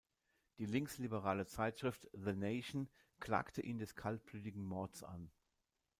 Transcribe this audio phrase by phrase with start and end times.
[0.57, 5.29] Die linksliberale Zeitschrift "The Nation" klagte ihn des „kaltblütigen Mords“ an.